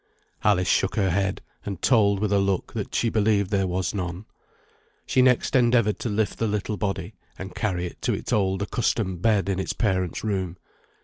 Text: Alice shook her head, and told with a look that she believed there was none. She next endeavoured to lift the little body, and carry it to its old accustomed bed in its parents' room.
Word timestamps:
Alice 0.43 0.67
shook 0.67 0.95
her 0.95 1.11
head, 1.11 1.43
and 1.63 1.79
told 1.83 2.19
with 2.21 2.33
a 2.33 2.39
look 2.39 2.73
that 2.73 2.95
she 2.95 3.07
believed 3.07 3.51
there 3.51 3.67
was 3.67 3.93
none. 3.93 4.25
She 5.05 5.21
next 5.21 5.55
endeavoured 5.55 5.99
to 5.99 6.09
lift 6.09 6.39
the 6.39 6.47
little 6.47 6.75
body, 6.75 7.13
and 7.37 7.53
carry 7.53 7.85
it 7.85 8.01
to 8.01 8.11
its 8.13 8.33
old 8.33 8.63
accustomed 8.63 9.21
bed 9.21 9.47
in 9.47 9.59
its 9.59 9.73
parents' 9.73 10.23
room. 10.23 10.57